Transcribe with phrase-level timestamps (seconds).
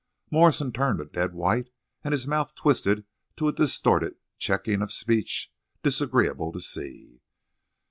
[0.31, 1.69] _"Morrison turned a dead white,
[2.03, 3.05] and his mouth twisted
[3.37, 5.51] to a distorted checking of speech,
[5.83, 7.21] disagreeable to see.